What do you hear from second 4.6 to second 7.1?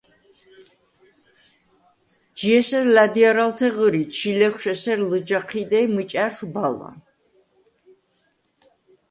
ესერ ლჷჯა ჴიდე ი მჷჭა̈რშვ ბალა.